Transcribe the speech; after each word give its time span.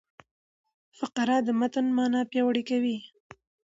فقره 0.97 1.37
د 1.47 1.49
متن 1.59 1.85
مانا 1.97 2.21
پیاوړې 2.31 2.63
کوي. 2.69 2.97